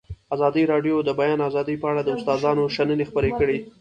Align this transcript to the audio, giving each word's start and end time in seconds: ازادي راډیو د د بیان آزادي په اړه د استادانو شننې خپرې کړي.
ازادي 0.35 0.63
راډیو 0.71 0.95
د 1.01 1.05
د 1.07 1.11
بیان 1.19 1.39
آزادي 1.49 1.75
په 1.81 1.85
اړه 1.91 2.01
د 2.03 2.09
استادانو 2.15 2.63
شننې 2.75 3.05
خپرې 3.09 3.31
کړي. 3.39 3.57